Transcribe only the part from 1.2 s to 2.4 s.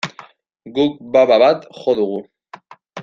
bat jo dugu.